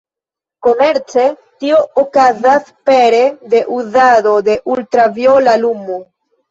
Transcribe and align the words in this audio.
Komerce, 0.67 1.25
tio 1.65 1.77
okazas 2.05 2.73
pere 2.91 3.23
de 3.53 3.63
uzado 3.79 4.35
de 4.51 4.61
ultraviola 4.79 5.59
lumo. 5.65 6.05